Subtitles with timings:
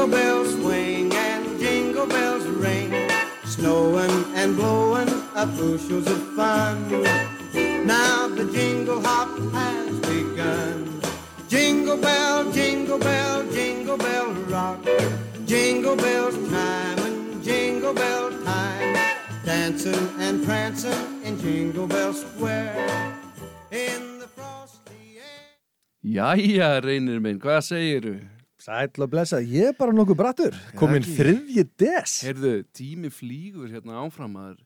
[0.00, 2.90] Jingle bells swing and jingle bells ring,
[3.44, 7.02] snowing and blowing up bushels of fun.
[7.84, 11.02] Now the jingle hop has begun.
[11.48, 14.82] Jingle bell, jingle bell, jingle bell rock.
[15.44, 18.96] Jingle bells time and jingle bell time.
[19.44, 22.88] Dancing and prancing in Jingle Bell Square.
[23.70, 25.60] In the frosty air.
[26.02, 28.39] Jæja, reynir minn, hvað segiru?
[28.60, 34.02] Sæll og blessa, ég er bara nokkuð brattur Komin þriðji des Heyrðu, tími flýgur hérna
[34.02, 34.58] áfram að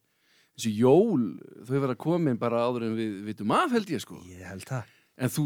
[0.57, 1.29] þessi jól,
[1.67, 4.19] þau verða komin bara áður en við vitum af held ég sko.
[4.31, 5.45] Ég held það En þú,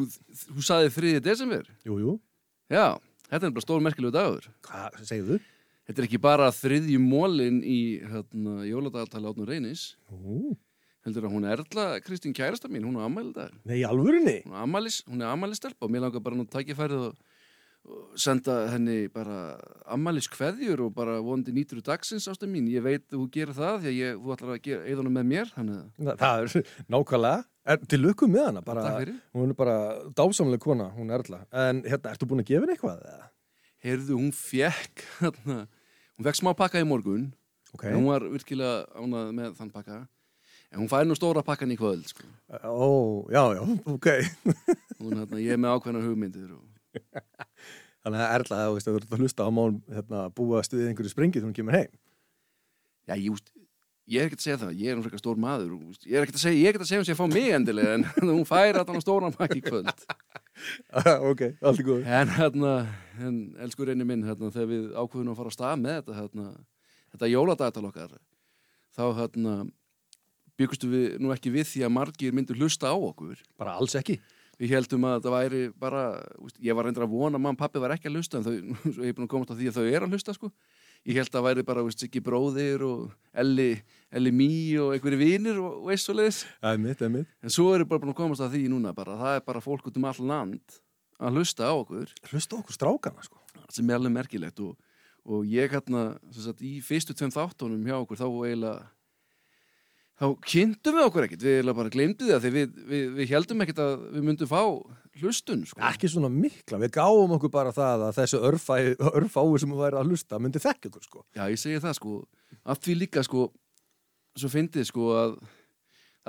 [0.49, 1.19] þú saði 3.
[1.21, 1.67] desember?
[1.85, 2.15] Jú, jú,
[2.73, 2.97] Já,
[3.29, 4.49] þetta er bara stór merkilegu dagur.
[4.65, 5.39] hvað þú?
[5.89, 9.95] Þetta er ekki bara þriðji mólin í hérna, jóladagaltali átnum reynis.
[10.13, 10.57] Ú,
[11.07, 13.61] Heldur að hún Erla, Kristín kærasta mín, hún er ammælið dagur.
[13.69, 17.07] Nei, alvörinni Hún er ammælis, hún er ammælis stelpa og mér langar bara nú tækifærið
[17.07, 17.38] og, og
[18.21, 19.57] senda henni bara
[19.95, 22.67] ammælis kveðjur og bara vonandi nýtur dagsins ástu mín.
[22.69, 25.53] Ég veit þú gerir það því að ég, þú ætlar að gera eðunum með mér,
[25.55, 28.85] þannig að Þa- Það er nákvæmlega er, Til lukku með hana bara.
[29.37, 29.79] Hún er bara
[30.19, 33.03] dásamlega kona, hún er Erla En hérna, ertu búin að gefa henni eitthvað?
[33.09, 33.31] eða?
[33.87, 35.59] Heyrðu, hún fekk, hérna,
[36.19, 37.29] hún fekk smá pakka í morgun,
[37.77, 39.99] Ok, en hún var virkilega ánað með þann pakka.
[40.73, 42.25] En hún fær nú stóra pakkan í kvöld, sko.
[42.65, 42.89] ó,
[43.33, 44.09] já, já, ok
[45.01, 46.65] Hún, hérna, ég er með ákveðna hugmyndir og...
[48.05, 51.13] Þannig að Erla, þú veist, þú ert að hlusta á mál hérna, búa stuðið einhverju
[51.13, 51.97] springi þegar hún kemur heim.
[53.09, 53.51] Já, ég, úst,
[54.09, 56.25] ég er ekkert að segja það, ég er um frekar stór maður úst, ég er
[56.25, 58.07] ekkert að segja, ég er ekkert að segja hún sé að fá mig endilega en
[58.37, 60.05] hún fær að hann stóran pakki í kvöld.
[61.31, 62.71] Ok, allt í góð en hérna,
[63.23, 66.47] en elsku reyni minn hérna, þegar við ákveðum að fara á stað með þetta hérna,
[67.15, 68.17] þetta jóladagatal okkar
[68.99, 69.53] þá hérna
[70.59, 73.39] byggustu við nú ekki við því að margir myndu hlusta á okkur.
[73.61, 74.19] Bara alls ekki
[74.59, 76.03] við heldum að þetta væri bara
[76.43, 78.55] úst, ég var reyndar að vona að og pappi var ekki að hlusta en þau,
[78.95, 80.51] svo ég er búin að komast að því að þau er að hlusta sko.
[81.07, 83.71] ég held að væri bara Siggi bróðir og Elli,
[84.11, 84.51] Elli Mí
[84.83, 88.03] og einhverju vinir og svo leiðis Það er mitt, það en svo er ég bara
[88.03, 90.79] búin að komast að því núna bara, það er bara fólk út um all land
[91.19, 92.13] að hlusta á okkur.
[92.31, 93.41] Hlusta á okkur strákana, sko.
[93.75, 94.77] Sem er alveg merkilegt og,
[95.27, 96.13] og ég hérna
[96.65, 98.77] í fyrstu tveim þáttunum hjá okkur þá eiginlega
[100.19, 103.85] þá kynntum við okkur ekkert, við bara glemdi það því við, við, við heldum ekkert
[103.85, 104.63] að við myndum fá
[105.19, 105.83] hlustun sko.
[105.89, 108.81] Ekki svona mikla, við gáum okkur bara það að þessu örfái,
[109.13, 111.25] örfái sem við væri að hlusta myndi þekka okkur, sko.
[111.39, 112.19] Já, ég segi það sko,
[112.67, 113.49] af því líka sko,
[114.39, 115.39] svo fyndið sko að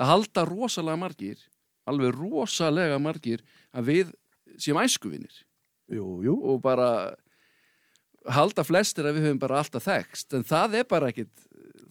[0.00, 1.40] að halda rosalega margir,
[1.88, 3.42] alveg rosalega margir
[3.76, 4.14] að við
[4.60, 5.42] séum æskuvinir.
[5.90, 6.36] Jú, jú.
[6.52, 6.88] Og bara
[8.30, 11.32] halda flestir að við höfum bara alltaf þekst, en það er bara ekkit,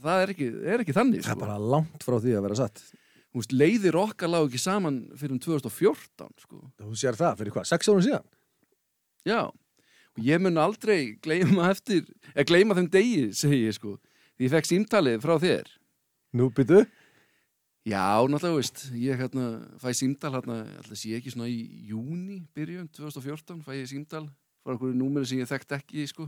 [0.03, 1.45] það er ekki, er ekki þannig Það er sko.
[1.45, 2.83] bara langt frá því að vera satt
[3.29, 6.63] Þú veist, leiðir okkar lág ekki saman fyrir um 2014 sko.
[6.81, 8.23] Þú sér það fyrir hvað, sex árum síðan?
[9.27, 13.99] Já, og ég mun aldrei gleyma eftir, eða gleyma þeim degi, segi ég sko,
[14.33, 15.69] því ég fekk símtalið frá þér.
[16.39, 16.81] Nú byttu
[17.89, 19.45] Já, náttúrulega, veist, ég hérna
[19.81, 24.25] fæ símtal hérna, alltaf sé ekki svona í júni byrjun 2014, fæ ég símtal
[24.61, 26.27] frá einhverju númeri sem ég þekkt ekki, sko.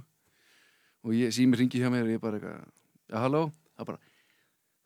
[1.04, 2.64] Og ég, sími ringi hjá mér og ég bara eitthvað,
[3.12, 3.44] já, halló,
[3.82, 4.02] það bara,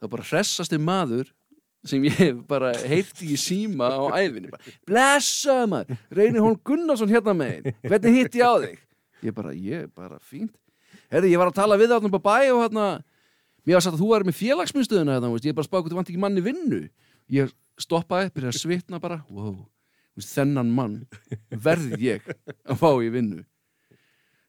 [0.02, 1.32] það bara hressasti maður
[1.86, 4.02] sem ég hef bara heyrti í síma á.
[4.10, 8.80] Bara, Blessa maður, Reynir Hólm Gunnarsson hérna megin, hvernig hitt ég á þig?
[9.26, 10.56] Ég bara, ég bara, fínt.
[11.12, 12.88] Herri, ég var að tala við það á bæ og hérna,
[13.66, 16.10] Mér var sagt að þú væri með félagsmyndstöðuna veist, ég bara spáð hvað þú vant
[16.12, 16.82] ekki manni vinnu.
[17.34, 19.56] Ég stoppaði, byrjaði að svitna bara, wow,
[20.22, 21.00] þennan mann
[21.66, 22.28] verði ég
[22.62, 23.42] að fá í vinnu.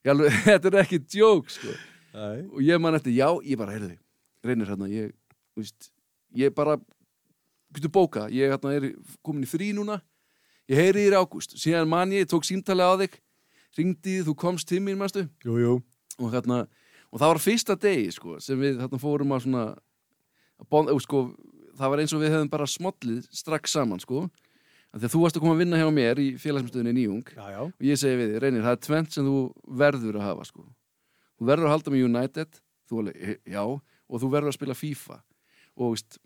[0.05, 1.79] Ég alveg, þetta er ekki djók, sko.
[2.53, 3.97] Og ég man eftir, já, ég bara, heyrði,
[4.49, 5.13] reynir hérna, ég,
[5.59, 5.91] veist,
[6.37, 6.79] ég bara,
[7.75, 8.91] getur bóka, ég hérna er
[9.27, 10.01] komin í frí núna,
[10.71, 13.21] ég heyri þér ágúst, síðan man ég, tók símtali á þig,
[13.77, 14.83] ringdi, þú komst til
[15.45, 15.83] Jú, jú.
[16.17, 16.65] Og hérna
[17.13, 19.65] og það var fyrsta degi sko sem við þarna fórum að svona
[20.57, 21.23] að bon, uh, sko,
[21.77, 24.27] það var eins og við hefðum bara smollið strax saman sko.
[24.97, 27.59] Að þú varst að koma að vinna hjá mér í félagsmyndstöðinni Nýjung Já, já.
[27.67, 29.41] Og ég segi við þig, Reynir, það er tvent sem þú
[29.83, 30.63] verður að hafa sko.
[31.37, 33.63] Þú verður að halda með United þú alveg, "E- já,
[34.07, 35.21] og þú verður að spila FIFA
[35.77, 36.19] og veist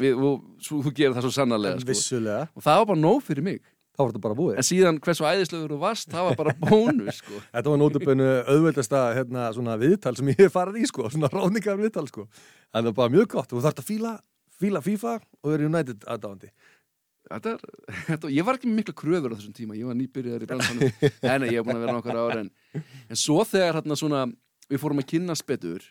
[0.00, 2.20] við, og, svo, þú gerir það svo sannarlega sko.
[2.56, 3.64] Og það var bara nóg fyrir mig
[3.96, 7.20] Þá var þetta bara búið en síðan hversu æðislegur þú varst, það var bara bónus
[7.22, 7.38] sko.
[7.48, 9.46] Þetta var nótabönu auðveldasta hérna,
[9.80, 12.26] viðtal sem ég hef farið í sko, svona ráningar viðtal sko.
[12.74, 13.48] Það var bara mjög gott.
[13.54, 14.12] Þú þarft að fíla,
[14.60, 16.52] fíla FIFA og vera United aðdáðandi.
[17.26, 17.54] Þetta
[18.10, 20.92] þetta, ég var ekki mikla kröfur á þessum tíma, ég var nýbyrjaður í bransanum
[21.32, 24.20] en ég hef búin að vera nokkur ára en, en svo þegar hérna svona
[24.68, 25.88] við fórum að kynnast betur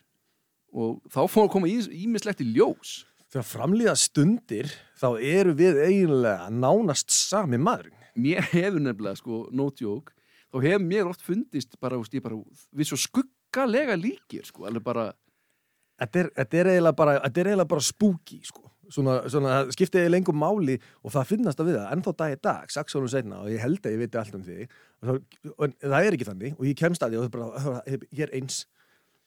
[0.76, 6.50] og þá fórum að koma ímislegt í ljós Þegar framlýða stundir þá eru við eiginlega
[6.54, 8.04] nánast sami maðurinn.
[8.16, 10.14] mér hefur nefnilega sko no joke,
[10.54, 12.38] þá hefur mér oft fundist bara, veist, bara
[12.72, 15.14] við svo skugg skuggalega líkir sko, alveg bara
[15.96, 18.66] Þetta er, þetta er eiginlega bara, er bara spooky, sko.
[18.92, 22.34] Svona, svona, það skipti eiginlega engum máli og það finnast að við það, ennþá dag
[22.34, 25.08] í dag, sex árum setna og ég held að ég veit allt um því og
[25.08, 25.22] það,
[25.54, 28.26] og það er ekki þannig og ég kemst að því og það er bara, ég
[28.28, 28.60] er eins.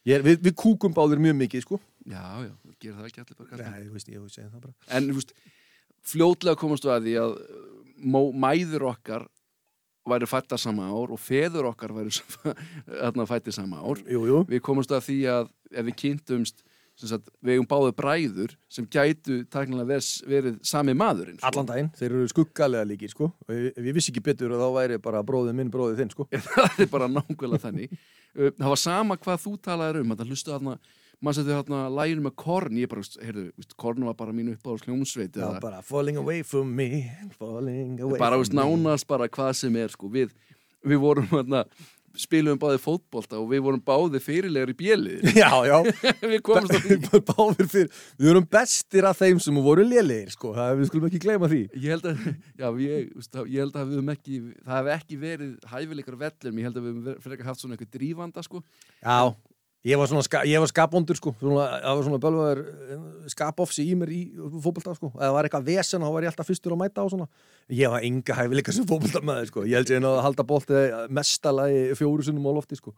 [0.09, 1.81] Ég er, við, við kúkum báðir mjög mikið, sko.
[2.09, 3.59] já, já, gera það ekki allir bara.
[3.65, 4.77] Nei, þú veist, ég hefur segið það bara.
[4.97, 5.35] en þú veist,
[6.09, 7.67] fljótlega komast við að því að uh,
[8.15, 9.27] mó, mæður okkar
[10.09, 12.15] væri fættar sama ár og feður okkar væri
[13.33, 14.41] fættir sama ár Jú, jú.
[14.49, 16.65] við komumst að því að ef við kynntumst
[16.99, 21.47] sem sagt, við eigum báðu bræður sem gætu taknilega verið, sami maðurinn sko.
[21.53, 23.29] Allan daginn, þeir eru skuggalega líkir, sko.
[23.47, 26.27] Ef, ég vissi ekki betur þá væri bara bróðið minn, bróðið þinn, sko.
[28.37, 30.77] það bara var sama hvað þú talaðir um það hlustu þarna,
[31.19, 33.47] maður setið þarna læginu með Korn, ég bara, heyrðu,
[33.77, 37.05] Korn var bara mínu uppáðs hljómsveit Já, eða bara falling away from me,
[37.39, 38.63] falling away bara, from veist, me.
[38.63, 40.35] nánast bara hvað sem er sko, við,
[40.87, 41.65] við vorum þarna
[42.19, 45.77] spilum báði fótbolta og við vorum báði fyrirlegar í bjölið Já, já.
[46.33, 50.55] við komumst að því Báðir fyrir, við erum bestir af þeim sem voru lélegir, sko,
[50.57, 51.61] það, við skulum ekki gleyma því.
[51.75, 52.25] ég held að,
[52.59, 53.13] já, ég,
[53.53, 56.89] ég held að við höfum ekki, það hef ekki verið hæfileikar vellum, ég held að
[56.89, 58.63] við höfum fyrir ekki haft svona eitthvað drífanda sko.
[59.03, 59.19] Já,
[59.87, 62.63] ég var svona, ég var skapbondur, sko, svona, það var svona bölvaður
[63.31, 64.21] skapofsi í mér í
[64.59, 67.07] fótbolta, sko, ef það var eitthvað vesen, þá var ég alltaf fyrstur að mæta á
[67.13, 67.29] svona.
[67.71, 72.27] Ég var enga hæfileika sem fótboltamæður, sko, ég held ég að halda boltið mestalagi fjóru
[72.27, 72.97] sinnum á lofti, sko.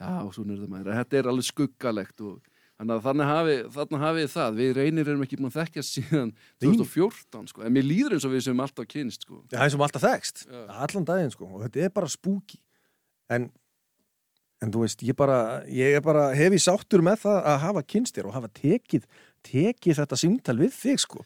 [0.00, 0.94] Já, svona er það maður.
[0.96, 2.38] Þetta er alveg skuggalegt og
[2.80, 4.54] þannig hafi, þannig hafi það.
[4.56, 6.30] Við reynir erum ekki búin að þekkja síðan
[6.64, 7.64] 2014, sko.
[7.68, 9.42] En mér líður eins og við sem alltaf kynst, sko.
[9.52, 12.56] Já, eins og alltaf þekst, allan daginn, sko, og þetta er bara spooky.
[13.30, 13.50] En,
[14.60, 15.36] en þú veist, ég bara,
[15.72, 19.06] ég bara, hef ég sáttur með það að hafa kynst þér og hafa tekið,
[19.46, 21.24] tekið þetta símtal við þig, sko.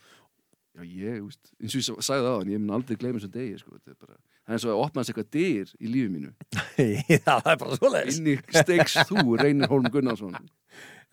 [0.75, 3.19] Já, ég, veist, eins og ég sa- sagði það á hann, ég mun aldrei gleyma
[3.21, 3.75] þessum degi, sko.
[3.79, 6.33] Þetta er bara, það er eins og að opnaðast eitthvað dyr í lífi mínu.
[7.15, 8.19] Já, það er bara svoleiðis.
[8.23, 10.35] Inni stegs þú, Reynir Holm Gunnarsson.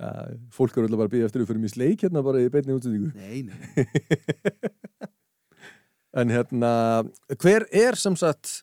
[0.02, 0.10] Já,
[0.58, 2.74] fólk eru alltaf bara að býja eftir að fyrir mér sleik hérna bara í beinni
[2.74, 3.12] útsendingu.
[3.18, 3.86] Nei, nei.
[6.12, 6.70] En hérna,
[7.40, 8.58] hver er sem sagt,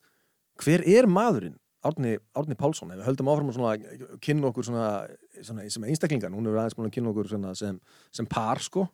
[0.60, 1.54] hver er maðurinn?
[1.88, 3.86] Árni, Árni Pálsson, ef við höldum áfram að
[4.24, 4.86] kynna okkur svona,
[5.42, 7.80] svona sem einstaklingar, hún hefur aðeins búin að kynna okkur sem,
[8.12, 8.86] sem par, sko.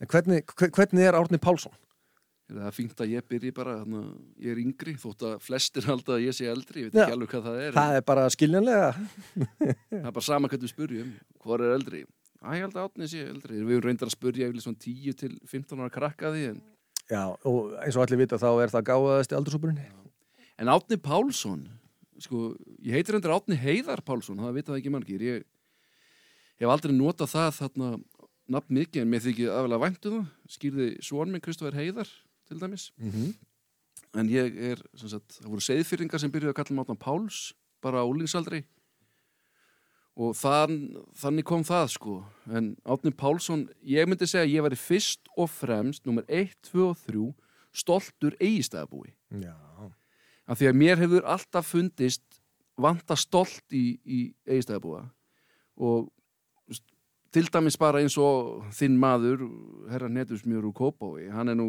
[0.00, 1.74] En hvernig, hve- hvernig er Árni Pálsson?
[2.46, 3.94] Það er fínt að ég byrji bara, að
[4.38, 7.06] ég er yngri, þótt að flestir halda að ég sé eldri, ég veit Já.
[7.08, 7.72] ekki alveg hvað það er.
[7.74, 8.90] Það er bara skiljanlega.
[9.90, 11.08] Það er bara sama hvað við spurjum,
[11.42, 12.02] hvað er eldri?
[12.38, 13.58] Æ, ég held að átni sé eldri.
[13.66, 16.62] Við erum reyndar að spurja yfirlega svona 10 til 15 ára krakka að því, en,
[17.10, 19.82] Já, og eins og allir vita þá er það gáðasti aldursúpurinn.
[20.58, 21.66] en Átni Pálsson,
[22.22, 22.54] sko,
[22.84, 25.24] ég heitir reyndar Átni Heiðar Pálsson, það vita það ekki margir.
[25.24, 25.44] Ég,
[26.60, 27.90] hef aldrei notað það þarna
[28.56, 30.30] nafn mikið, en mér þykir aðvelega væntu það.
[30.56, 32.10] Skýrði svon minn Kristoffer Heiðar,
[32.48, 32.90] til dæmis.
[32.96, 33.34] Mm -hmm.
[34.16, 37.52] En ég er, sem sagt, það voru seiðfyrringar sem byrjuði að kalla Átna Páls,
[37.82, 38.64] bara á úlingsaldri.
[40.16, 42.24] Og þann, þannig kom það, sko.
[42.48, 46.96] En Átni Pálsson, ég myndi segja ég væri fyrst og fremst, nummer 1, 2 og
[46.96, 47.34] 3,
[47.72, 49.12] stoltur eigistæðabúi.
[49.42, 49.65] Já.
[50.46, 52.24] Af því að mér hefur alltaf fundist
[52.78, 55.02] vanta stolt í, í eigistæðabúa.
[55.82, 56.12] Og
[57.34, 59.44] til dæmis bara eins og þinn maður,
[59.90, 61.68] herra Netusmjör úr Kópói, hann er nú,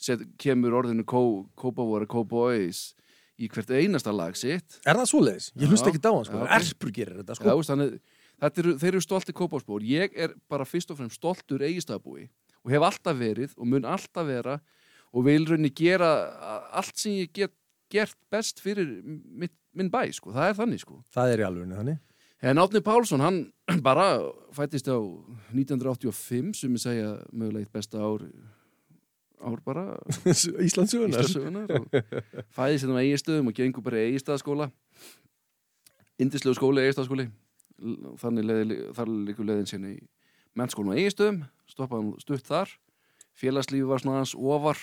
[0.00, 1.22] set, kemur orðinu Kó,
[1.56, 2.92] Kópávora Kópóis
[3.40, 4.78] í hvert einasta lag sitt.
[4.84, 5.48] Er það svoleiðis?
[5.56, 5.70] Ég Já.
[5.72, 6.42] hlust ekki á hann, sko.
[6.42, 6.50] Já.
[6.58, 7.56] Erpur gerir þetta, Já, sko.
[7.58, 7.96] veist, þannig,
[8.44, 9.86] þetta eru, þeir eru stolti kópásbúr.
[9.88, 12.28] Ég er bara fyrst og fremst stoltur eigistafbúi
[12.64, 14.58] og hef alltaf verið og mun alltaf vera
[15.14, 16.10] og vil raunni gera
[16.74, 17.54] allt sem ég get
[17.94, 20.34] gert best fyrir mitt, minn bæ, sko.
[20.34, 20.98] Það er þannig, sko.
[21.14, 22.02] Það er í alvegni þannig.
[22.44, 23.38] En Átni Pálsson, hann
[23.88, 24.08] bara
[24.56, 24.98] fættist á
[25.54, 28.26] 1985 sem ég segja mögulega eitt besta ár
[29.44, 29.84] ár bara
[30.66, 31.20] Íslandsögunar.
[31.20, 31.88] Íslasögunar og
[32.56, 34.70] fæðist hérna á eigistöðum og gengur bara í eigistaðskóla
[36.22, 37.28] indislegu skóli, eigistaðskóli
[38.22, 40.02] þannig leði, þar líkur leiðin sinni í
[40.58, 42.72] mennskólum á eigistöðum stoppaði hann stutt þar
[43.38, 44.80] félagslífi var svona aðeins ofar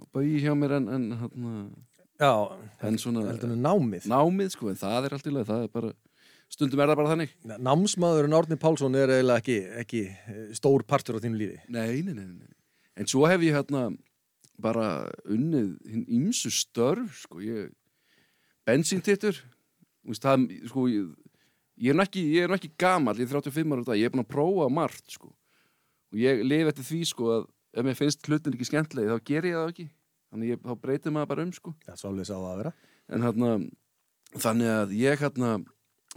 [0.00, 1.64] á bauði hjá mér en, en, en,
[2.20, 2.32] Já,
[2.84, 3.24] en svona
[3.56, 4.06] námið.
[4.10, 5.92] námið sko, en það er allt í leið það er bara,
[6.52, 7.34] stundum er það bara þannig
[7.68, 11.60] Námsmaðurinn Árni Pálsson er eiginlega ekki, ekki eh, stór partur á þínu lífi.
[11.72, 12.52] Nei, nei, nei, nei.
[13.00, 13.86] En svo hef ég hérna
[14.60, 14.90] bara
[15.24, 17.70] unnið hinn ýmsu störf, sko, ég
[18.68, 19.38] bensíntittur,
[20.20, 21.08] það, sko, ég,
[21.80, 24.26] ég er nú ekki, ekki gamall, ég er 35 ára á dag, ég er búin
[24.26, 25.32] að prófa margt, sko,
[26.12, 29.48] og ég lifi eftir því, sko, að ef mér finnst hlutin ekki skemmtilegi, þá ger
[29.50, 29.86] ég það ekki,
[30.30, 32.74] þannig ég, þá breytir maður bara um, sko, er svolítið sá það að vera.
[33.10, 33.52] en hérna,
[34.46, 35.52] þannig að ég hérna,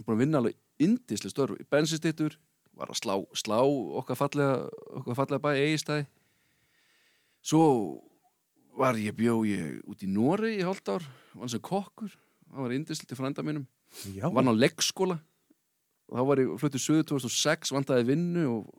[0.00, 2.38] búin að vinna alveg indisli störf, bensíntittur,
[2.74, 4.66] var að slá, slá okkar fallega,
[4.98, 6.06] okkar fallega bæ eigistæði,
[7.44, 8.00] Svo
[8.78, 11.04] var ég bjó ég út í Nóri í hálft ár,
[11.36, 12.14] var sem kokkur,
[12.48, 13.66] það var indisli til frænda mínum.
[14.16, 15.18] Já, vann á leggskóla
[16.08, 18.72] og þá var ég fluttið söðu 2006 vandaði vinnu og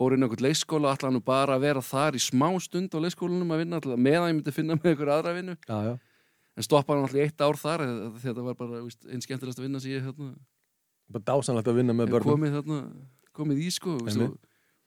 [0.00, 2.98] fór inn á einhvern leikskóla allan nú bara að vera þar í smá stund á
[3.04, 5.92] leikskólanum að vinna alltaf meðan ég myndi finna með einhver aðra vinnu já, já.
[6.56, 7.84] en stoppaði hann alltaf í eitt ár þar
[8.22, 10.32] þetta var bara einn skemmtilegast að vinna sem ég hérna,
[11.10, 12.36] Bara dásanlegt að vinna með börnum.
[12.36, 12.76] komið, þarna,
[13.34, 14.28] komið í sko Einmitt.
[14.30, 14.36] og,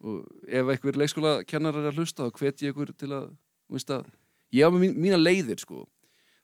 [0.07, 3.25] og ef einhver leikskóla kennar er að hlusta þá hvet ég ykkur til að,
[3.75, 4.07] víst, að
[4.55, 5.83] ég á með mín, mína leiðir sko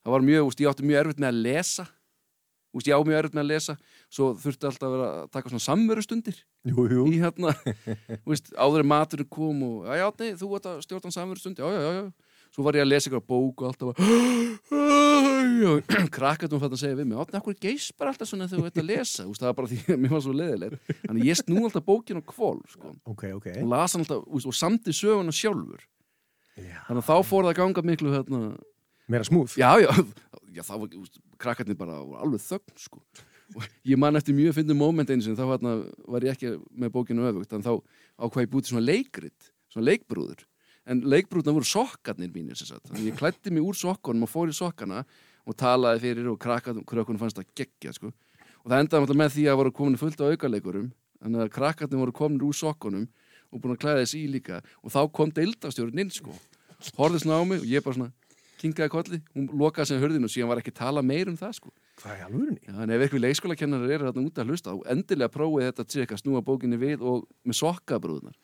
[0.03, 1.87] það var mjög, víst, ég átti mjög erfitt með að lesa
[2.75, 3.73] víst, ég á mjög erfitt með að lesa.
[4.13, 6.37] Svo þurfti alltaf að vera að taka svona samverustundir
[6.69, 7.01] Jú, jú.
[7.09, 7.49] í hérna.
[8.29, 11.67] Víst, áður en maturinn kom og já, já, nei, þú ert að stjórna samverustund já,
[11.69, 12.05] já, já, já.
[12.49, 13.97] Svo var ég að lesa ykkur bók og alltaf að
[16.13, 18.87] krakkatum fætt að segja við mig átni, geist bara alltaf svona þegar þú ert að
[18.89, 19.25] lesa?
[19.29, 22.21] Úst, það var bara því að mér var svo leðilegt þannig ég snú alltaf bókin
[22.21, 23.47] á kvól sko, Ok, ok.
[23.61, 25.81] og las alltaf úst, og samti söguna sjálfur.
[26.59, 26.75] Já.
[26.89, 28.39] þannig að þá fór það að ganga miklu hérna,
[29.09, 29.49] Meira smúð.
[29.61, 29.91] já, já,
[30.57, 33.01] já þá úst, krakkarnir bara voru alveg þögn sko.
[33.55, 35.73] og ég man eftir mjög að finna moment einu sinni, þá hérna,
[36.05, 37.73] var ég ekki með bókinu öfugt, en þá
[38.19, 40.45] ákvað ég búið svona leikrit, svona leikbrúður
[40.89, 45.03] en leikbrúðna voru sokkarnir mínir ég klætti mig úr sokkunum og fór í sokkana
[45.45, 48.11] og talaði fyrir og krakkarnir fannst það geggja sko.
[48.63, 50.91] og það endaði með því að voru komin fullt á aukaleikurum
[51.21, 53.07] þannig að krakkarnir voru komin úr sokkunum
[53.49, 56.33] og búin að klæða þess í líka og þá kom deildastjórinn inn sko
[56.97, 58.13] horfði svona á mig og ég bara svona
[58.59, 61.73] kinkaði kolli, hún lokaði sem hörðinu og síðan var ekki tala meir um það sko
[61.99, 62.61] Hvað er alvörinni?
[62.63, 66.13] Já, en ef eitthvað leikskólakennarar eru þarna út að hlusta þá endilega prófið þetta trikk
[66.15, 68.37] að snúa bókinni við og með sokkabrúðnar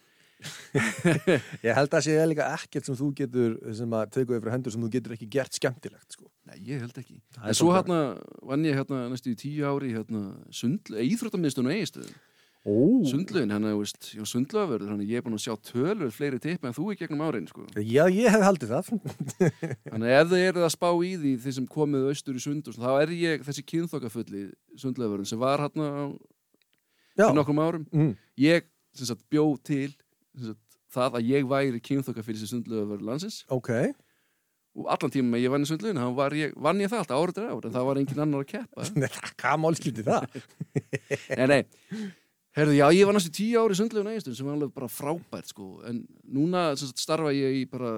[1.66, 4.84] Ég held að sé líka ekkert sem þú getur, sem að tegja yfir hendur sem
[4.84, 6.28] þú getur ekki gert skemmtilegt, sko.
[6.50, 8.00] Nei, ég held ekki Það En svo hérna
[8.46, 12.20] vann ég hérna næstu í tíu ári hérna sundl, íþróttamiðstunum eigistöðum
[12.66, 12.74] Ó,
[13.06, 16.66] Sundlaugin, hann er, veist, já, sundlaugavörður hann ég er búin að sjá tölur fleiri tippa
[16.72, 18.88] en þú í gegnum árin, sko já, ég hef haldið það.
[19.92, 22.74] Þannig ef þið eruð að spá í því þeir sem komið austur í sund og
[22.74, 24.42] svona, þá er ég þessi kynþokkafulli
[24.82, 26.04] sundlaugavörðin sem var hérna á
[27.16, 28.16] fyrir nokkrum árum Mm.
[28.42, 28.66] ég
[28.98, 29.94] sem sagt, bjó til
[30.34, 33.70] sem sagt, það að ég væri kynþokka fyrir þessi sundlaugavörður landsins Ok.
[34.76, 37.46] og allan tíma ég vann í sundlaugin þá var ég, vann ég það alltaf árið
[37.46, 40.28] ár en það var engin annar að keppa Nei, Hvað málskipti það?
[41.40, 41.62] nei, nei,
[42.56, 45.52] herðu, já, ég var næstu tíu ári í sundlaugin eiginstun sem var alveg bara frábært
[45.52, 45.68] sko.
[45.88, 47.92] en núna sagt, starfa ég í bara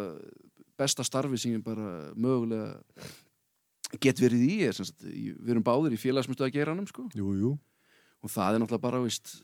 [0.78, 2.82] besta starfi sem ég bara mögulega
[4.04, 7.08] get verið í, er, sagt, við erum báðir í félagsmyndu að gera sko.
[7.16, 7.54] Jú, jú.
[8.22, 9.38] og það er náttúrulega bara veist,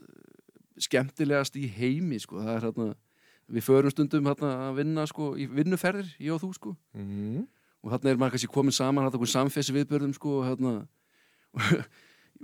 [0.81, 2.41] skemmtilegast í heimi sko.
[2.41, 2.87] það er hérna
[3.53, 7.45] við förum stundum hérna að vinna sko, í vinnuferðir, ég og þú sko Mm.
[7.83, 10.73] og þarna er maður kannski komin saman hérna okkur samfessi viðbörðum sko og hérna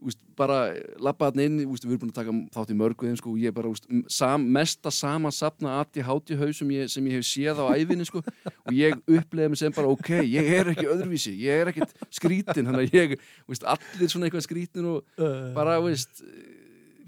[0.05, 0.59] úst, bara
[1.01, 3.51] lappa þarna inn úst, við erum búin að taka þátt í mörgu sko og ég
[3.51, 7.63] er bara úst, sam, mesta samansapna aðti háti haug sem ég, sem ég hef séð
[7.63, 11.65] á æfinni sko og ég upplega mig sem bara ok, ég er ekki öðruvísi ég
[11.65, 13.17] er ekkit skrítin þannig að ég,
[13.49, 15.27] úst, allir svona eitthvað skrítin og
[15.57, 16.23] bara, veist,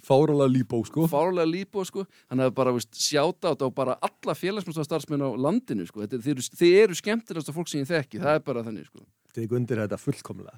[0.01, 1.05] Fárulega líbó, sko.
[1.05, 5.85] fárlega lípo sko þannig að bara, sjáta á þetta og bara alla félagsmyndstarfsmenn á landinu
[5.85, 8.89] sko þetta, þið, eru, þið eru skemmtilegasta fólk sem ég þekki það er bara þannig
[8.89, 10.57] sko Teg undir þetta fullkomlega.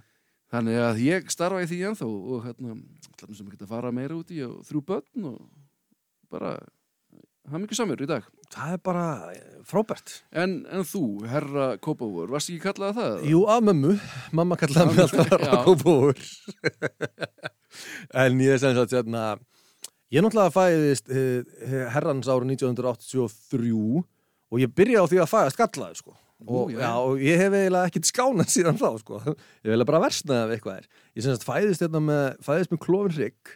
[0.53, 2.77] Þannig að ég starfa í því ennþá og hérna,
[3.09, 5.39] ætlaðum sem ekki að fara meira út í og þrjú börn og
[6.33, 6.51] bara
[7.49, 8.27] hafa mikið samur í dag.
[8.53, 9.05] Það er bara
[9.67, 10.13] frábært.
[10.29, 13.25] En, en þú, herra Kópavur, varst ekki kallað það?
[13.31, 13.95] Jú, að mömmu.
[14.37, 15.49] Mamma kallaði mig alltaf Já.
[15.49, 16.21] rákópúr.
[18.23, 19.25] en ég er sem sagt, hérna,
[20.13, 23.73] ég náttúrulega fæðist eh, herrans ára 1983
[24.53, 26.17] og ég byrja á því að fæða skallaði, sko.
[26.43, 26.79] Og, já.
[26.83, 29.19] já, og ég hef eiginlega ekkert skánað síðan þá, sko.
[29.63, 30.87] Ég vil bara versnaði af eitthvað er.
[31.15, 33.53] Ég sem sagt fæðist hérna með, fæðist með klofin hrygg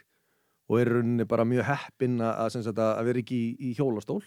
[0.68, 4.22] og er rauninni bara mjög heppinn að, að, sagt, að vera ekki í, í hjólastól.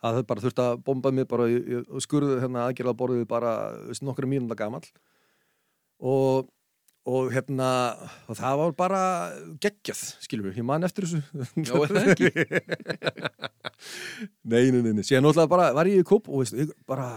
[0.00, 3.52] Það bara þurfti að bomba mig bara í, og skurðu hérna aðgerða borðið bara
[4.06, 4.86] nokkru mínúnda gamall
[6.00, 6.48] og,
[7.04, 7.68] og hérna
[8.24, 9.02] og það var bara
[9.60, 11.20] geggjað skilur við, ég man eftir þessu
[11.68, 12.30] Já, er það ekki?
[14.50, 17.10] nei, nei, nei, nei, síðan náttúrulega bara var ég í kóp og veist, ég bara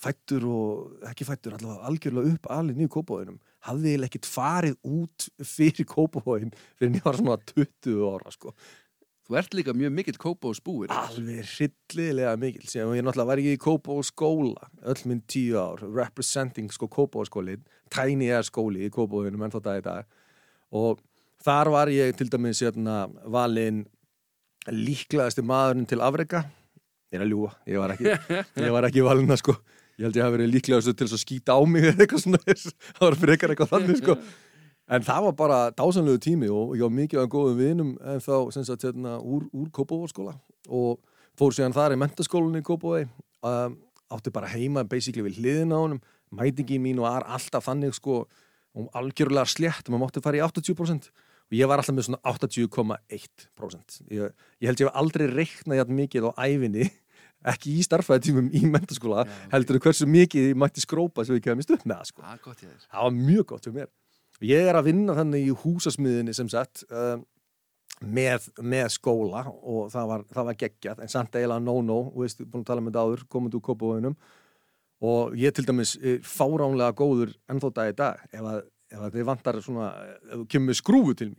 [0.00, 5.26] fættur og ekki fættur allavega algjörlega upp alveg nýju kópavóinum hafði ég ekkert farið út
[5.44, 8.54] fyrir kópavóin fyrir var svona 20 ára sko.
[9.30, 10.90] Þú ert líka mjög mikill Kópavus búir.
[10.90, 15.84] alveg hryllilega mikil sem ég náttúrulega var ekki í Kópavó skóla öll minn tíu ár,
[15.86, 17.62] representing sko Kópavó skólin,
[17.94, 20.08] tiny air skóli í Kópavóinum enn þá dag í dag.
[20.74, 20.98] Og
[21.46, 23.84] þar var ég til dæmis hérna, valinn
[24.66, 26.42] líklegasti maðurinn til afrega
[27.10, 28.10] ég er að ljúga, ég var ekki
[28.66, 29.54] ég var ekki valinn að sko
[30.00, 32.40] ég held ég hafi verið líklegastu til að skýta á mig eða eitthvað svona,
[32.96, 34.16] það var frekar eitthvað þannig sko.
[34.90, 38.34] En það var bara dásanlegu tími og ég var mikið af góðum vinum en þá
[38.56, 40.34] sem sagt hérna úr, úr Kópavóðskóla
[40.66, 40.98] og
[41.38, 43.06] fór síðan þar í mentaskólinni í Kópavóði
[43.46, 43.76] um,
[44.10, 46.00] átti bara heima basically við hliðin á honum.
[46.34, 51.10] Mætingi mín var alltaf þannig sko og algjörlega slétt, maður mátti fara í 80%
[51.50, 55.94] og ég var alltaf með svona 80,1% ég, ég held ég hef aldrei reiknað jætt
[56.00, 56.86] mikið á æfinni
[57.52, 59.50] ekki í starfæðitímum í mentaskóla Já, ok.
[59.54, 62.24] heldur en hversu mikið mætti skrópa sem ég kemist upp með sko.
[62.26, 62.78] Er gott þér.
[62.86, 63.90] það var mjög gott fyrir mér
[64.50, 67.24] ég er að vinna þannig í húsasmiðinni sem sagt um,
[68.00, 72.44] með, með skóla og það var, það var geggjað en samt eiginlega no-no, þú veist,
[72.44, 74.16] búin að tala með þetta áður komundu úr kópavöginum
[75.10, 78.58] og ég til dæmis er fáránlega góður ennþá dag í dag ef að,
[78.92, 79.90] ef að þið vantar svona,
[80.28, 81.30] ef þú kemur skrúfu til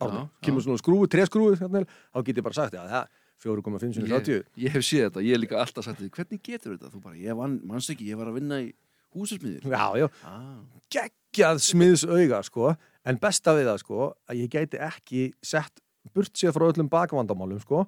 [0.00, 4.08] Já, kemur svona skrúfu, treskrúfu hérna, þá get ég bara sagt, já, það 4,5 sinni
[4.10, 6.90] 30 Ég, hef séð þetta, ég hef líka alltaf sagt því, hvernig getur þetta?
[6.94, 8.70] Þú bara, ég vann, mannst ekki, ég var að vinna í
[9.16, 9.64] húsasmiðir.
[9.64, 10.60] já, já, Ah,
[10.92, 15.80] geggjað smiðsauga sko, en besta við það sko, að ég gæti ekki sett
[16.14, 17.86] burt séð frá öllum bakvandamálum sko,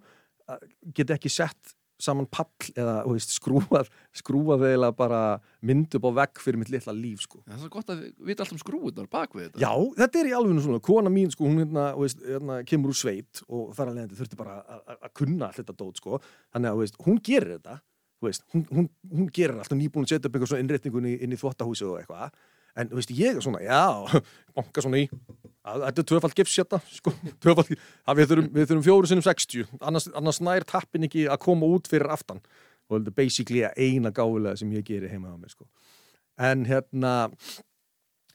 [0.94, 5.20] geti ekki sett saman pall eða veist, skrúað skrúað eiginlega bara
[5.62, 7.42] mynd upp á vegg fyrir mitt litla líf sko.
[7.46, 9.62] það er svo gott að við vita alltaf um skrúunar bak við þetta.
[9.62, 12.98] Já, þetta er í alveg svona, kona mín sko, hún hérna, veist, hérna, kemur úr
[12.98, 16.20] sveit og þar leiðandi þurfti bara að- kunna allt þetta dót sko,
[16.54, 17.78] þannig að veist, hún gerir þetta
[18.22, 21.34] hún, hún, hún gerir allt og nýbúin að setja upp einhver svona innréttingun inn, inn
[21.34, 22.36] í þvottahúsi og eitthvað,
[22.78, 24.22] en veist, ég er svona, já,
[24.56, 25.08] banka svona í
[25.62, 27.12] þetta er tvöfald gifs hérna, sko.
[27.42, 27.72] Tvöfald,
[28.08, 31.68] að við þurfum, við þurfum fjóru sinnum 60 annars, annars nær tappin ekki að koma
[31.70, 32.42] út fyrir aftan.
[32.90, 35.68] Og þetta er basically eina gáfulega sem ég gerir heima á mér sko.
[36.42, 37.30] en hérna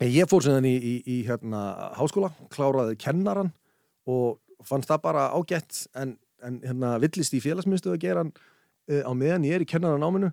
[0.06, 3.50] ég fór sem í, í, í hérna, háskóla, kláraði kennaran
[4.08, 6.16] og fannst það bara ágætt en,
[6.46, 10.06] en hérna, villist í félagsmyndstöðu að gera hann uh, á meðan ég er í kennaran
[10.06, 10.30] áminu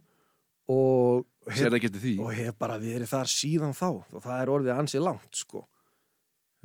[0.71, 2.15] og því.
[2.21, 3.89] og hef bara verið þar síðan þá.
[4.13, 5.65] Og það er orðið ansið langt sko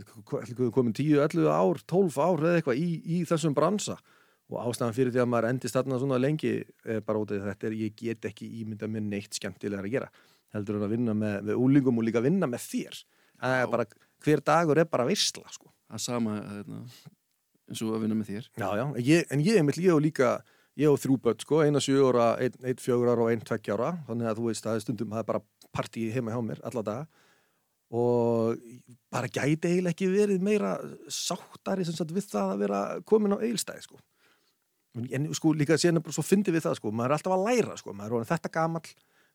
[0.06, 3.98] komin 10, 11 ár 12 ár eða eitthvað í, í þessum bransa.
[4.50, 6.54] Og ástæðan fyrir því að maður endist þarna svona lengi
[6.90, 9.94] er bara út af að þetta er ég get ekki ímyndað með neitt skemmtilegar að
[9.94, 10.10] gera.
[10.56, 13.02] Heldur en að vinna með, með úlingum og líka vinna með þér.
[13.70, 13.86] Bara,
[14.26, 15.70] hver dagur er bara veistla sko.
[15.90, 16.82] Það sama, hérna,
[17.70, 18.50] eins og að vinna með þér.
[18.58, 20.34] já, já, en ég, en ég, ég, og líka
[20.80, 23.78] ég og þrjú börn, sko, eina sjö ára einn ein fjögur ára og einn tveggja
[23.78, 23.94] ára.
[24.10, 27.08] Þannig að þú veist, er stundum, það er bara partí heima hjá mér alla daga
[27.90, 28.60] og
[29.10, 30.76] bara gæti eiginlega ekki verið meira
[31.10, 33.98] sáttari sem sagt við það að vera komin á eigilstæði sko.
[35.00, 37.94] en sko líka bara svo fyndi við það sko, maður er alltaf að læra sko,
[37.94, 38.86] maður er þetta gamall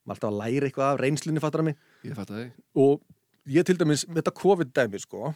[0.04, 2.52] maður er alltaf að læra eitthvað af reynslunni fattar mig Ég fatt að þig.
[2.74, 3.00] og
[3.46, 5.34] ég til dæmis, þetta COVID-dæmi sko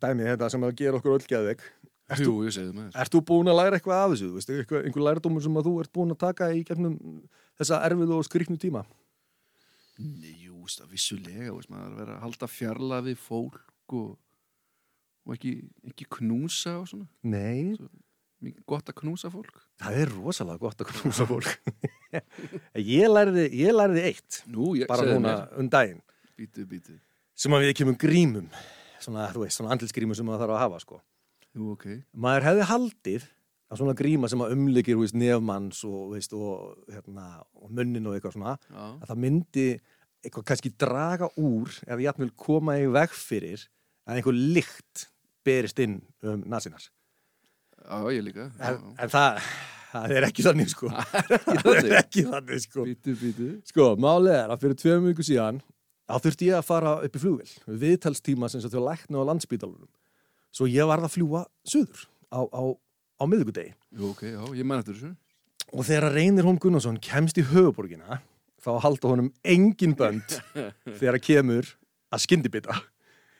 [0.00, 1.64] dæmi þetta sem að gera okkur öll geðveik
[2.06, 2.98] Jú, ég segði með þér.
[3.02, 4.28] Ert þú búin að læra eitthvað af þessu?
[4.36, 6.94] Veist, eitthvað, einhver lærdómur sem að þú ert búin að taka í gegnum
[7.58, 8.84] þessa erfiðu og skriknu tíma?
[9.98, 14.10] Nei, veist vissulega, veist, maður er að vera að halda fjarla við fólk og,
[15.26, 15.54] og ekki,
[15.92, 17.08] ekki knúsa og svona.
[17.26, 17.76] Nei,
[18.44, 19.62] Mikið gott að knúsa fólk.
[19.80, 21.46] það er rosalega gott að knúsa fólk.
[22.76, 26.02] ég, lærði, ég lærði eitt, Nú, ég bara núna um daginn,
[26.36, 26.98] Bítu, bítu.
[27.32, 28.50] sem að við kemum grímum,
[29.00, 31.00] svona, þú veist, svona andilsgrímum sem maður þarf að hafa, sko.
[31.56, 31.86] Jú, ok.
[32.26, 33.26] Maður hefði haldið
[33.72, 34.52] að svona gríma sem að
[35.00, 37.26] veist, nefmanns og, og, hérna,
[37.56, 39.66] og munnin og eitthvað svona, Já, að það myndi
[40.24, 43.66] eitthvað kannski draga úr eða jafnvel koma í veg fyrir
[44.06, 45.06] að einhver lykt
[45.46, 46.82] berist inn um nasinar.
[47.86, 48.48] já, ég líka.
[48.58, 49.40] En, en það,
[49.92, 50.90] það er ekki þannig sko.
[51.62, 52.86] Það er ekki þannig sko.
[52.88, 53.48] Bítu, bítu.
[53.70, 55.60] Sko, málið er að fyrir tveim viku síðan
[56.06, 59.90] þá þurfti ég að fara upp í flugvill viðtalstíma sem þau lækna á landspítalunum.
[60.54, 62.62] Svo ég varð að fljúa suður á, á,
[63.20, 63.74] á miðvikudegi.
[63.98, 65.12] Jú, ok, já, ég man eftir þessu.
[65.74, 68.20] Og þegar Reynir Hólm Gunnarsson kemst í höfuborgina
[68.66, 70.36] þá halda honum engin bönd
[70.98, 71.68] þegar kemur
[72.12, 72.76] að skyndibita.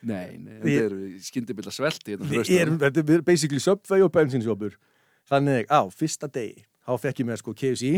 [0.07, 0.59] Nei, nei,
[1.73, 2.93] svelti hérna Við fyrir erum, austan.
[2.93, 4.77] þetta er basically Subway og bensinsjópur.
[5.27, 7.89] Þannig á fyrsta degi þá fekk ég með sko KFC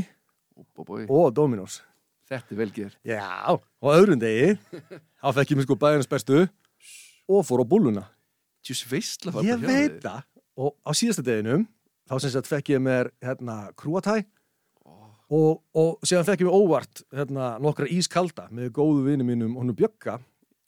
[0.80, 0.84] Ó,
[1.20, 1.82] og Dominos.
[2.30, 2.98] Þetta er vel gert.
[3.06, 4.56] Já, og á öðrum degi
[5.22, 6.40] þá fekk ég með sko bæðins bestu
[7.30, 8.06] og fór á búluna.
[9.46, 10.24] Ég veit það.
[10.60, 11.68] Og á síðasta deginum
[12.10, 14.22] þá sem sagt fekk ég með hérna krúatæ
[15.30, 19.78] og, og síðan fekk ég með óvart hérna nokkra ískalda með góðu vini mínum honum
[19.78, 20.18] Bjögga.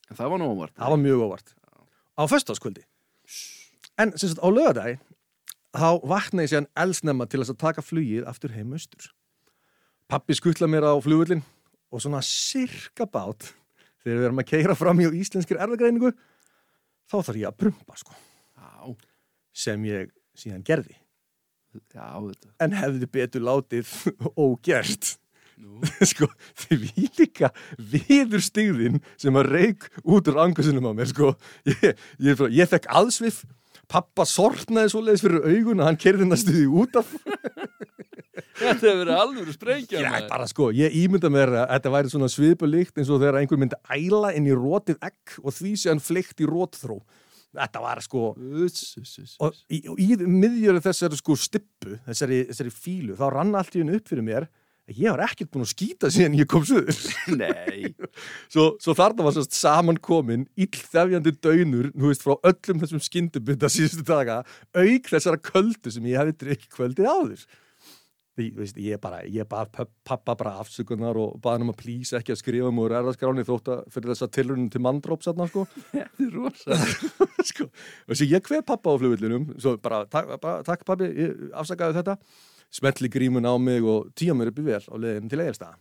[0.10, 0.76] En það var nómart.
[0.76, 1.56] Það var mjög óvart.
[2.20, 2.84] Á föstaskvöldi.
[4.00, 5.00] En sem sagt á lögadagi
[5.72, 9.10] þá vaknaði ég síðan elsnemma til að taka flugið aftur heim austur.
[10.12, 11.46] Pappi skuttla mér á flugullin
[11.92, 13.52] og svona sirka bát
[14.02, 16.12] þegar við erum að keira fram í íslenskir erðagreiningu
[17.12, 18.96] þá þarf ég að prumpa sko Já,
[19.54, 20.98] sem ég síðan gerði
[21.94, 22.08] já,
[22.62, 23.96] en hefði betur látið
[24.46, 25.16] ógert.
[25.62, 25.78] Nú,
[26.12, 26.26] sko,
[26.64, 31.36] því við líka viður stigðin sem að reik út úr angusunum á mér sko.
[31.70, 33.44] ég, ég, ég fekk aðsvif
[33.92, 37.12] pappa sortnaði svoleiðis fyrir augun og hann kerði næstuði út af.
[38.62, 42.30] Þetta hefur verið alveg sprengja Já, bara sko, ég ímynda mér að þetta væri svona
[42.32, 46.04] svipulíkt eins og þegar einhver myndi æla inn í rótið egg og því sé hann
[46.04, 47.00] fleikt í rótþró.
[47.52, 53.26] Þetta var sko, og í, og í miðjöru þessari sko stippu, þessari, þessari fílu, þá
[53.34, 54.48] rann allt í hennu upp fyrir mér
[54.92, 56.96] að ég var ekkert búin að skýta síðan ég kom suður.
[57.42, 57.92] Nei
[58.52, 64.04] Svo, svo þarna var sérst samankomin illþefjandi daunur, þú veist, frá öllum þessum skyndubunda síðustu
[64.08, 64.42] daga,
[64.76, 67.46] auk þessara köldu sem ég hefði drikki kvöldið áður.
[68.42, 72.18] Því, veist, ég bara, ég pap- pappa bara afsökunar og baði hann um að plýsa
[72.18, 75.68] ekki að skrifa um úr erðaskráni þótt að fyrir þessa tilrunum til manndróps þarna, sko.
[75.94, 76.80] Þetta er rosa
[77.52, 77.68] sko.
[77.70, 82.00] Og þessi ég hver pappa á flugvillinum, svo bara, takk, bara, takk pabbi, ég afsakaði
[82.02, 82.18] þetta,
[82.82, 85.78] smetli grímun á mig og tíja mér upp í vel á leiðin til eiginstæða.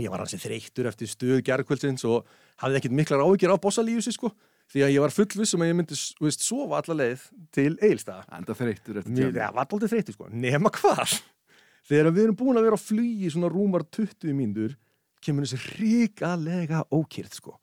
[0.00, 2.26] Ég var hansi þreyttur eftir stuð gerðkvöldsins og
[2.60, 4.28] hafði ekkit miklar áhyggjur á bossalíusi, sko,
[4.72, 7.22] því að ég var fullviss um að ég myndi, veist, sofa alla leið
[7.56, 8.26] til eiginstæða.
[8.36, 11.16] Enda þreyttur eftir Mér, tjámi það var aldrei þreyttur, sko, nema hvað?
[11.86, 14.74] Þegar við erum búin að vera á flugi svona rúmar 20 mínútur,
[15.22, 17.54] kemur þessi ríkalega ókýrð, sko.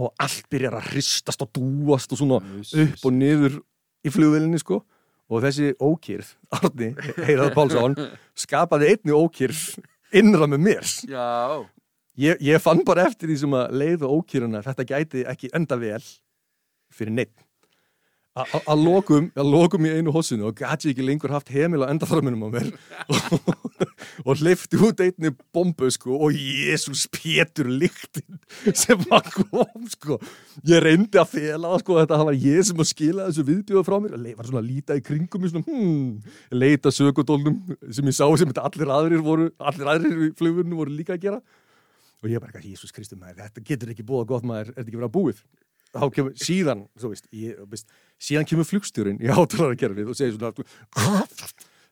[0.00, 3.60] Og allt byrjar að hristast og dúast og svona upp og niður
[4.02, 4.80] í flugvelinni sko.
[5.32, 6.90] Og þessi ókýrð, Arni
[7.26, 7.96] Heiðar Pálsson,
[8.36, 9.62] skapaði einni ókýrð
[10.16, 10.96] innra með mér.
[11.08, 11.62] Já.
[12.20, 15.78] Ég, ég fann bara eftir því sem að leið og ókýruna þetta gæti ekki enda
[15.80, 16.02] vel
[16.92, 17.38] fyrir neitt
[18.32, 22.46] að lokum, að lokum í einu hossinu og gæti ekki lengur haft heimil á endaþarminum
[22.48, 22.70] á mér.
[24.26, 28.38] Og, hleyfti út einni bombu sko og Jésús Pétur lyktin
[28.76, 30.18] sem var kom sko.
[30.68, 34.16] Ég reyndi að fela sko þetta var ég sem að skila þessu viðbjóða frá mér.
[34.38, 38.54] Var svona að líta í kringum mig svona, hmm, leita sökudólnum sem ég sá sem
[38.64, 41.42] allir aðrir voru allir aðrir í flugurinu voru líka að gera.
[42.22, 45.10] Og ég bara, Jésús Kristur maður, þetta getur ekki búið gott maður, þetta ekki verið
[45.10, 45.44] að búið
[45.92, 50.52] þá kemur, síðan, veist, ég, veist síðan kemur flugstjórin í átalarakerfið og segir svona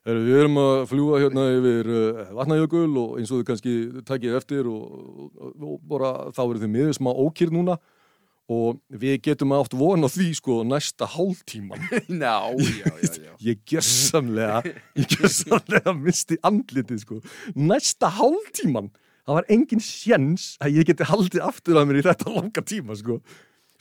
[0.01, 3.73] við erum að fljúa hérna yfir uh, vatnajökul og eins og þau kannski
[4.07, 7.77] takið eftir og, og, bara þá eru þau miður smá ókýr núna
[8.51, 13.35] og við getum átt von á því sko næsta hálftíman Já, já, já, já.
[13.51, 17.21] Ég gjössamlega ég gjössamlega misti andlitið sko.
[17.53, 18.89] Næsta hálftíman
[19.21, 22.97] það var engin sjens að ég geti haldið aftur að mér í þetta langa tíma
[22.97, 23.21] sko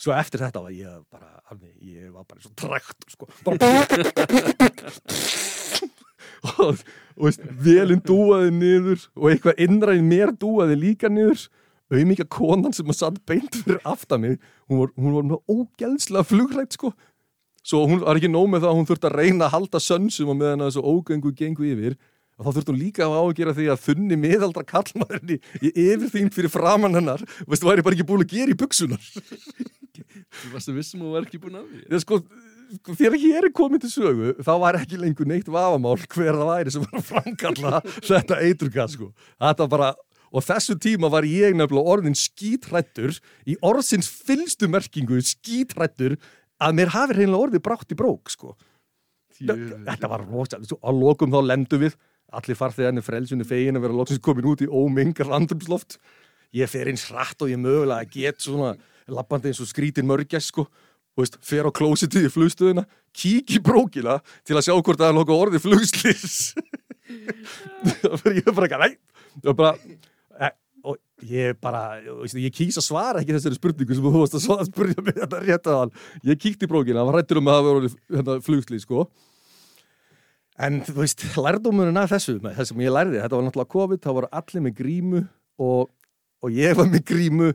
[0.01, 3.25] svo eftir þetta var ég bara alveg, ég var bara svo trækt sko.
[6.41, 6.79] Og,
[7.19, 11.43] og veist, velinn dúaði niður og eitthvað innra í mér dúaði líka niður.
[11.91, 14.37] Auðmíkja konan sem að satt beint fyrir aftan mig
[14.71, 16.93] hún var, hún var með ógæðslega flugrætt sko.
[17.67, 20.31] Svo hún var ekki nóg með það að hún þurfti að reyna að halda sönsum
[20.33, 21.99] og meðan að þessu ógöngu gengu yfir
[22.39, 25.41] og þá þurfti hún líka að ágera því að þunni miðaldra kallmaðurinn í,
[25.75, 29.11] yfirþýnd fyrir framann hennar veistu, væri bara ekki búin að gera í buksunar
[30.31, 32.19] Þú varst að vissum að þú var ekki búin að því Ég, sko,
[32.77, 36.53] sko, þegar hér er komið til sögu þá var ekki lengur neitt vafamál hver það
[36.53, 39.11] væri sem var að framkalla þetta eiturgas sko.
[39.43, 39.93] þetta bara
[40.31, 43.17] og þessu tíma var ég nefnilega orðin skítrættur
[43.51, 46.15] í orðsins fylstu merkingu skítrættur
[46.61, 48.55] að mér hafi reynilega orðið brátt í brók sko.
[49.41, 51.99] þetta var rosalega á lokum þá lendum við
[52.31, 55.99] allir farþegarnir frelsunni fegin að vera loksins komin út í ómengar andrumsloft
[56.55, 58.75] ég fer eins hratt og ég mögulega get svona
[59.15, 60.67] lappandi eins og skrítin mörgjast sko.
[61.19, 62.85] Veist, fer á klósitið í flugstöðuna
[63.17, 66.37] kík í brókina til að sjá hvort það er nokkuð orðið flugslis
[68.39, 68.93] ég er bara ekki nei,
[69.43, 69.73] og bara
[70.39, 70.51] e,
[70.87, 71.81] og ég bara,
[72.23, 75.19] veist, ég kýs að svara ekki þessari spurningu sem þú varst að svara- spurja mig
[75.19, 75.93] þetta rétt að hann,
[76.31, 79.09] ég kíkti í brókina hann var rættur um að það orðið hérna, flugslis sko.
[80.61, 84.11] En þú veist, lærdómurinn af þessu það sem ég lærði, þetta var náttúrulega COVID þá
[84.13, 85.23] voru allir með grímu
[85.61, 85.91] og,
[86.45, 87.51] og ég var með grímu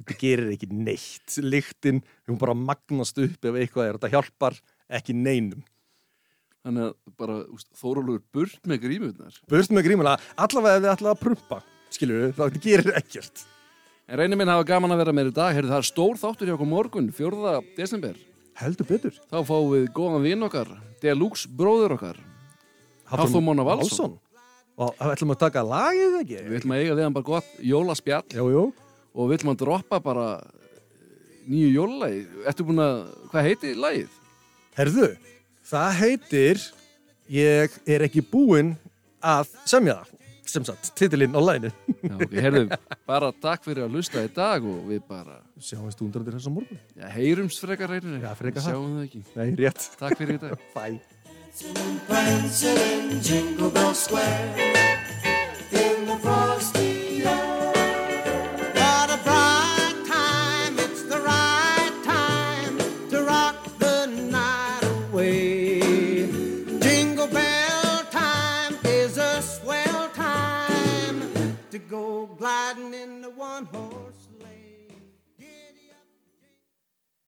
[0.00, 1.36] þetta gerir ekki neitt.
[1.44, 4.58] Lyktin, hún bara magnast upp ef eitthvað er, þetta hjálpar
[5.00, 5.62] ekki neinum.
[6.60, 7.36] Þannig að bara
[7.80, 9.36] Þórólfur burt með grímurnar.
[9.48, 11.60] Burt með grímuna, allavega ætlaði að prumpa
[11.94, 13.44] skilur við, þetta gerir ekkert.
[14.10, 15.54] En reynir minn hafa gaman að vera með í dag.
[15.54, 17.52] Heyrðu, Það er stór þáttur hjá okkur morgun, 4.
[17.76, 18.18] desember.
[18.60, 19.14] Heldur betur.
[19.30, 22.18] Þá fáum við góðan vinn okkar Deluxe bróður okkar.
[23.10, 24.18] Hafþór Mána Valsson.
[24.80, 26.38] og það ætlum að taka lagið ekki?
[26.48, 28.24] Við ætlum að eiga við hann bara gott jólaspjall.
[28.34, 28.64] Jú, jú.
[29.14, 32.22] Og ætlum að droppa bara eh, nýju jólalagi?
[32.50, 34.16] Ertu búin að, hvað heiti lagið?
[34.80, 35.08] herðu,
[35.66, 36.62] það heitir
[37.30, 38.74] ég er ekki búinn
[39.20, 40.16] að semja það.
[40.50, 41.68] Sem sagt, titilinn á læginu
[42.02, 42.62] Já, ok, heyrðu,
[43.06, 46.80] bara takk fyrir að lusta í dag og við bara sjáumst undrarnir þess að morgun.
[46.98, 48.74] Já, heyrumst frekar reynir Já, frekar það.
[48.74, 49.22] Sjáum það ekki.
[49.36, 50.66] Nei, rétt, Takk fyrir í dag.
[50.74, 50.98] Bye.
[52.08, 54.72] Prancing in Jingle Bell Square.
[55.70, 56.89] In the frosty